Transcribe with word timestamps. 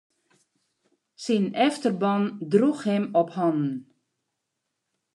Syn 1.23 1.45
efterban 1.67 2.23
droech 2.51 2.83
him 2.89 3.03
op 3.21 3.29
hannen. 3.35 3.75